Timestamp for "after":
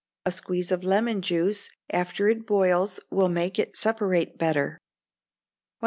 1.93-2.27